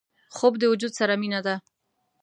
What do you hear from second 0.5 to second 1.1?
د وجود